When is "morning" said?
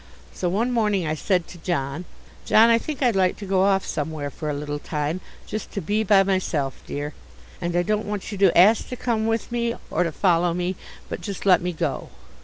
0.71-1.05